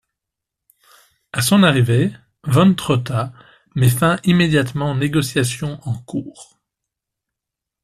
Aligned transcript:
À 1.31 1.43
son 1.43 1.61
arrivée, 1.61 2.11
von 2.43 2.73
Trotha 2.73 3.31
met 3.75 3.87
fin 3.89 4.17
immédiatement 4.23 4.93
aux 4.93 4.97
négociations 4.97 5.79
en 5.83 5.93
cours. 5.95 6.59